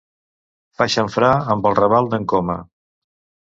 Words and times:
Fa 0.79 0.87
xamfrà 0.93 1.31
amb 1.57 1.69
el 1.73 1.79
Raval 1.83 2.13
d'en 2.15 2.29
Coma. 2.35 2.61